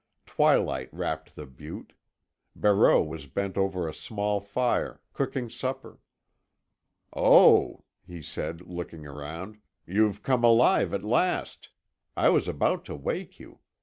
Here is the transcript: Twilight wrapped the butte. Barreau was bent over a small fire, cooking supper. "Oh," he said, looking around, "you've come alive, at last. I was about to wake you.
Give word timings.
Twilight 0.25 0.91
wrapped 0.91 1.35
the 1.35 1.45
butte. 1.45 1.93
Barreau 2.55 3.03
was 3.03 3.27
bent 3.27 3.55
over 3.55 3.87
a 3.87 3.93
small 3.93 4.39
fire, 4.39 4.99
cooking 5.13 5.47
supper. 5.47 5.99
"Oh," 7.15 7.83
he 8.07 8.23
said, 8.23 8.61
looking 8.61 9.05
around, 9.05 9.59
"you've 9.85 10.23
come 10.23 10.43
alive, 10.43 10.91
at 10.95 11.03
last. 11.03 11.69
I 12.17 12.29
was 12.29 12.47
about 12.47 12.83
to 12.85 12.95
wake 12.95 13.39
you. 13.39 13.59